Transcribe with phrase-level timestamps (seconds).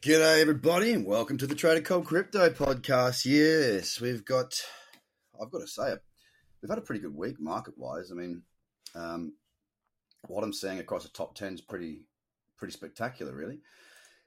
[0.00, 3.24] G'day, everybody, and welcome to the Trader Cobb Crypto Podcast.
[3.24, 4.54] Yes, we've got,
[5.42, 5.98] I've got to say it,
[6.62, 8.12] we've had a pretty good week market wise.
[8.12, 8.42] I mean,
[8.94, 9.32] um,
[10.28, 12.02] what I'm seeing across the top 10 is pretty,
[12.58, 13.58] pretty spectacular, really.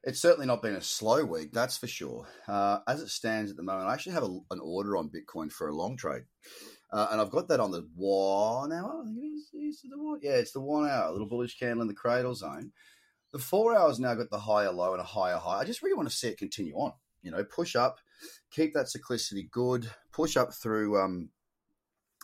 [0.04, 2.28] It's certainly not been a slow week, that's for sure.
[2.50, 5.50] Uh, as it stands at the moment, I actually have a, an order on Bitcoin
[5.50, 6.24] for a long trade.
[6.92, 9.04] Uh, and I've got that on the one hour.
[9.04, 9.50] I think it is.
[9.54, 10.20] is it the one?
[10.22, 11.06] Yeah, it's the one hour.
[11.06, 12.74] A little bullish candle in the cradle zone.
[13.32, 15.60] The four hours now got the higher low and a higher high.
[15.60, 16.94] I just really want to see it continue on.
[17.22, 18.00] You know, push up,
[18.52, 21.30] keep that cyclicity good, push up through um,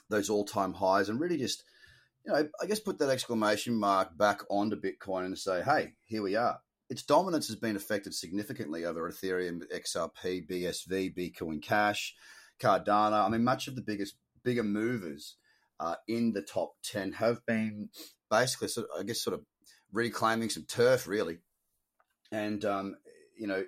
[0.09, 1.63] those all time highs, and really just,
[2.25, 6.23] you know, I guess put that exclamation mark back onto Bitcoin and say, hey, here
[6.23, 6.59] we are.
[6.89, 12.15] Its dominance has been affected significantly over Ethereum, XRP, BSV, Bitcoin Cash,
[12.59, 13.26] Cardano.
[13.26, 15.35] I mean, much of the biggest, bigger movers
[15.79, 17.89] uh, in the top 10 have been
[18.31, 19.41] basically, sort of, I guess, sort of
[19.91, 21.40] reclaiming some turf, really.
[22.32, 22.96] And, um,
[23.38, 23.64] you know,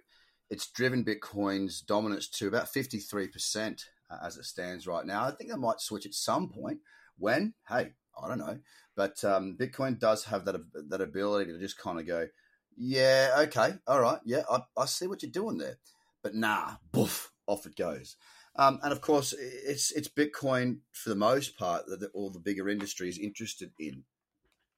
[0.50, 5.26] it's driven Bitcoin's dominance to about 53% uh, as it stands right now.
[5.26, 6.80] I think they might switch at some point.
[7.18, 7.54] When?
[7.68, 8.60] Hey, I don't know.
[8.96, 10.56] But um, Bitcoin does have that,
[10.90, 12.28] that ability to just kind of go,
[12.76, 15.78] yeah, okay, all right, yeah, I, I see what you're doing there.
[16.24, 18.16] But nah, boof, off it goes.
[18.56, 22.68] Um, and of course, it's it's Bitcoin for the most part that all the bigger
[22.68, 24.04] industry is interested in.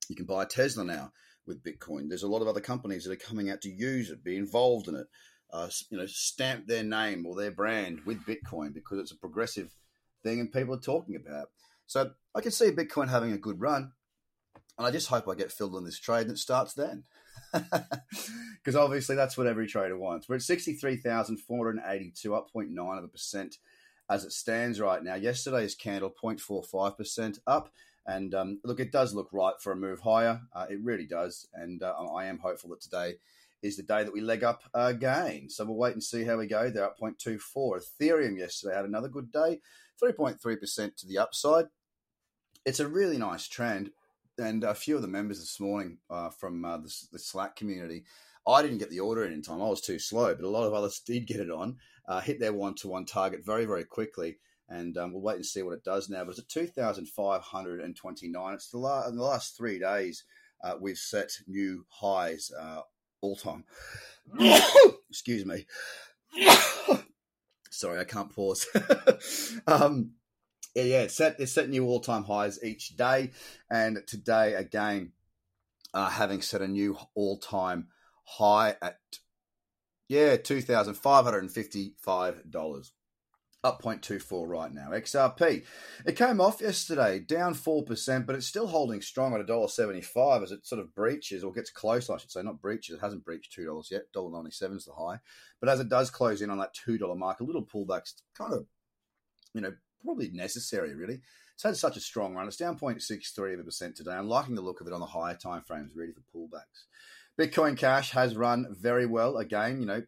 [0.07, 1.13] You can buy Tesla now
[1.45, 2.07] with Bitcoin.
[2.07, 4.87] There's a lot of other companies that are coming out to use it, be involved
[4.87, 5.07] in it,
[5.51, 9.75] uh, you know, stamp their name or their brand with Bitcoin because it's a progressive
[10.23, 11.47] thing and people are talking about.
[11.87, 13.91] So I can see Bitcoin having a good run,
[14.77, 17.03] and I just hope I get filled on this trade it starts then.
[18.63, 20.29] Because obviously that's what every trader wants.
[20.29, 23.57] We're at 63,482, up 0.9 of a percent
[24.07, 25.15] as it stands right now.
[25.15, 27.71] Yesterday's candle 0.45% up.
[28.05, 30.41] And um, look, it does look right for a move higher.
[30.53, 31.47] Uh, it really does.
[31.53, 33.15] And uh, I am hopeful that today
[33.61, 35.49] is the day that we leg up again.
[35.49, 36.69] So we'll wait and see how we go.
[36.69, 37.39] They're up 0.24.
[38.01, 39.59] Ethereum yesterday had another good day,
[40.01, 41.65] 3.3% to the upside.
[42.65, 43.91] It's a really nice trend.
[44.39, 48.05] And a few of the members this morning uh, from uh, the, the, Slack community,
[48.47, 49.61] I didn't get the order in in time.
[49.61, 51.77] I was too slow, but a lot of others did get it on,
[52.07, 54.37] uh, hit their one to one target very, very quickly
[54.71, 56.23] and um, we'll wait and see what it does now.
[56.23, 58.53] But it's at 2,529.
[58.53, 60.23] It's the la- in the last three days,
[60.63, 62.83] uh, we've set new highs uh,
[63.19, 63.65] all time.
[65.09, 65.65] Excuse me.
[67.69, 68.65] Sorry, I can't pause.
[69.67, 70.11] um,
[70.73, 73.31] yeah, yeah, it's set, it's set new all time highs each day.
[73.69, 75.11] And today, again,
[75.93, 77.89] uh, having set a new all time
[78.23, 78.99] high at,
[80.07, 82.91] yeah, $2,555
[83.63, 84.89] up 0.24 right now.
[84.89, 85.63] XRP,
[86.05, 90.65] it came off yesterday, down 4%, but it's still holding strong at $1.75 as it
[90.65, 92.95] sort of breaches or gets close, I should say, not breaches.
[92.95, 94.03] It hasn't breached $2 yet.
[94.15, 95.19] $1.97 is the high.
[95.59, 98.65] But as it does close in on that $2 mark, a little pullback's kind of,
[99.53, 99.73] you know,
[100.03, 101.21] probably necessary, really.
[101.53, 102.47] It's had such a strong run.
[102.47, 104.13] It's down 0.63 of a percent today.
[104.13, 106.85] I'm liking the look of it on the higher time frames, ready for pullbacks.
[107.39, 109.37] Bitcoin Cash has run very well.
[109.37, 110.01] Again, you know,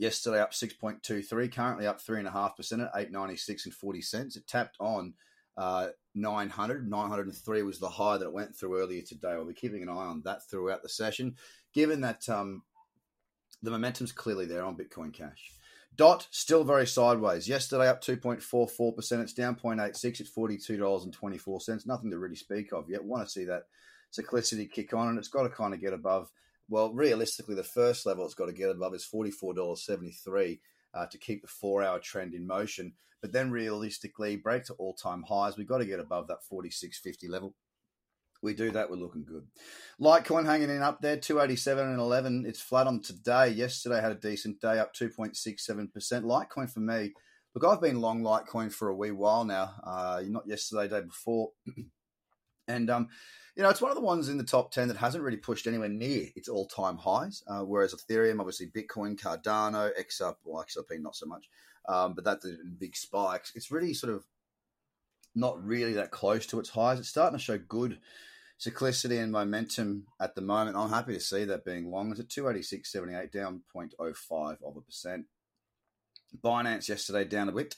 [0.00, 4.34] Yesterday up 6.23, currently up 3.5% at 896 and 40 cents.
[4.34, 5.12] It tapped on
[5.58, 6.88] uh, 900.
[6.88, 9.34] 903 was the high that it went through earlier today.
[9.34, 11.36] We'll be keeping an eye on that throughout the session,
[11.74, 12.62] given that um,
[13.62, 15.52] the momentum's clearly there on Bitcoin Cash.
[15.94, 17.46] Dot still very sideways.
[17.46, 19.20] Yesterday up 2.44%.
[19.20, 21.86] It's down 0.86 at $42.24.
[21.86, 23.04] Nothing to really speak of yet.
[23.04, 23.64] Want to see that
[24.18, 26.30] cyclicity kick on, and it's got to kind of get above
[26.70, 30.60] well, realistically, the first level it's got to get above is $44.73
[30.94, 32.94] uh, to keep the four hour trend in motion.
[33.20, 35.56] But then realistically, break to all time highs.
[35.56, 37.54] We've got to get above that 46.50 level.
[38.42, 39.46] We do that, we're looking good.
[40.00, 42.46] Litecoin hanging in up there, 287 and 11.
[42.46, 43.50] It's flat on today.
[43.50, 45.90] Yesterday had a decent day, up 2.67%.
[45.92, 47.12] Litecoin for me,
[47.54, 49.74] look, I've been long Litecoin for a wee while now.
[49.84, 51.50] Uh, not yesterday, day before.
[52.70, 53.08] and um,
[53.56, 55.66] you know, it's one of the ones in the top 10 that hasn't really pushed
[55.66, 57.42] anywhere near its all time highs.
[57.46, 61.48] Uh, whereas Ethereum, obviously Bitcoin, Cardano, XRP, well, XRP not so much,
[61.88, 63.52] um, but that's the big spikes.
[63.54, 64.24] It's really sort of
[65.34, 66.98] not really that close to its highs.
[66.98, 67.98] It's starting to show good
[68.58, 70.76] cyclicity and momentum at the moment.
[70.76, 72.10] I'm happy to see that being long.
[72.10, 75.26] It's at 286.78, down 0.05 of a percent.
[76.42, 77.76] Binance yesterday down a bit,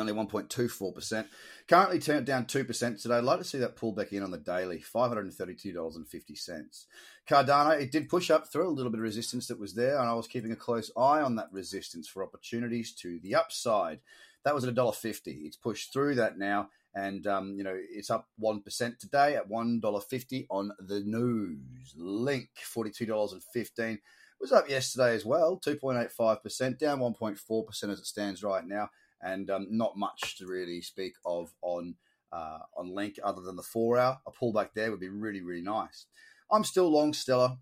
[0.00, 1.26] only 1.24%.
[1.68, 3.14] Currently turned down 2% today.
[3.14, 6.86] I'd like to see that pull back in on the daily, $532.50.
[7.28, 10.08] Cardano, it did push up through a little bit of resistance that was there, and
[10.08, 14.00] I was keeping a close eye on that resistance for opportunities to the upside.
[14.44, 15.46] That was at $1.50.
[15.46, 20.46] It's pushed through that now, and um, you know it's up 1% today at $1.50
[20.50, 21.94] on the news.
[21.96, 23.98] Link, $42.15.
[24.40, 28.88] was up yesterday as well, 2.85%, down 1.4% as it stands right now,
[29.22, 31.94] and um, not much to really speak of on
[32.32, 34.20] uh, on Link other than the four hour.
[34.26, 36.06] A pullback there would be really, really nice.
[36.50, 37.56] I'm still long Stellar.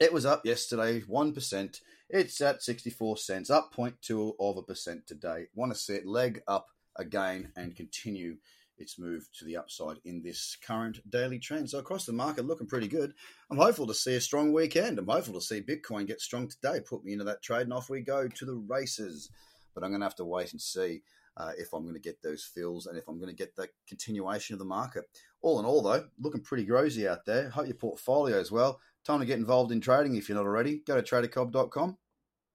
[0.00, 1.80] It was up yesterday, 1%.
[2.10, 5.46] It's at 64 cents, up 0.2 of a percent today.
[5.54, 8.36] Want to see it leg up again and continue
[8.78, 11.70] its move to the upside in this current daily trend.
[11.70, 13.14] So across the market, looking pretty good.
[13.50, 14.98] I'm hopeful to see a strong weekend.
[14.98, 16.80] I'm hopeful to see Bitcoin get strong today.
[16.80, 19.30] Put me into that trade, and off we go to the races.
[19.74, 21.02] But I'm going to have to wait and see
[21.36, 23.68] uh, if I'm going to get those fills and if I'm going to get the
[23.88, 25.04] continuation of the market.
[25.40, 27.50] All in all, though, looking pretty rosy out there.
[27.50, 28.80] Hope your portfolio as well.
[29.04, 30.82] Time to get involved in trading if you're not already.
[30.86, 31.98] Go to tradercobb.com.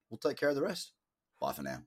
[0.10, 0.94] We'll take care of the rest.
[1.40, 1.84] Bye for now.